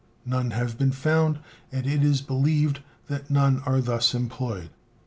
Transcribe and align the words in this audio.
None 0.25 0.49
have 0.49 0.79
been 0.79 0.91
found, 0.91 1.37
and 1.71 1.85
it 1.85 2.01
is 2.03 2.21
believed 2.23 2.79
that 3.05 3.29
none 3.29 3.61
are 3.67 3.81
thus 3.81 4.15
employed. 4.15 4.71